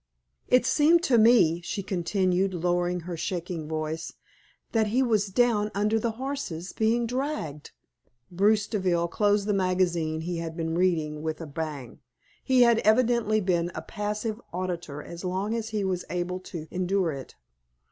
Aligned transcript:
"It 0.47 0.65
seemed 0.65 1.03
to 1.03 1.19
me," 1.19 1.61
she 1.61 1.83
continued, 1.83 2.55
lowering 2.55 3.01
her 3.01 3.15
shaking 3.15 3.67
voice, 3.67 4.13
"that 4.71 4.87
he 4.87 5.03
was 5.03 5.27
down 5.27 5.69
under 5.75 5.99
the 5.99 6.13
horses, 6.13 6.73
being 6.73 7.05
dragged" 7.05 7.69
Bruce 8.31 8.65
Deville 8.65 9.07
closed 9.09 9.45
the 9.45 9.53
magazine 9.53 10.21
he 10.21 10.37
had 10.39 10.57
been 10.57 10.73
reading 10.73 11.21
with 11.21 11.39
a 11.39 11.45
bang. 11.45 11.99
He 12.43 12.63
had 12.63 12.79
evidently 12.79 13.41
been 13.41 13.71
a 13.75 13.83
passive 13.83 14.41
auditor 14.51 15.03
as 15.03 15.23
long 15.23 15.53
as 15.53 15.69
he 15.69 15.83
was 15.83 16.03
able 16.09 16.39
to 16.39 16.65
endure 16.71 17.11
it. 17.11 17.35